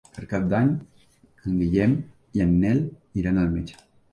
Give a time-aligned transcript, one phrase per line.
[0.13, 1.95] Per Cap d'Any en Guillem
[2.39, 2.83] i en Nel
[3.25, 3.79] iran al metge.